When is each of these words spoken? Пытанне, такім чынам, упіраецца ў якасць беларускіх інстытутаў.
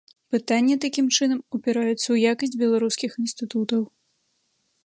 Пытанне, 0.35 0.77
такім 0.85 1.11
чынам, 1.17 1.43
упіраецца 1.57 1.97
ў 2.13 2.17
якасць 2.33 2.57
беларускіх 2.63 3.11
інстытутаў. 3.25 3.81